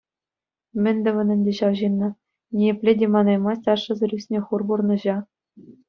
Мӗн 0.85 0.97
тӑвӑн 1.07 1.29
ӗнтӗ 1.35 1.51
ҫав 1.59 1.73
ҫынна: 1.83 2.09
ниепле 2.63 2.91
те 3.03 3.13
манаймасть 3.19 3.71
ашшӗсӗр 3.75 4.11
ӱснӗ 4.21 4.39
хур 4.49 4.61
пурнӑҫа. 4.73 5.17